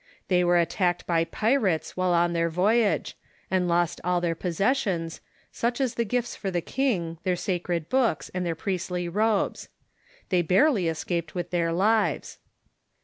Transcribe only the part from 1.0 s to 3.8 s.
by pirates Avhile on Sweden.. their voyage, and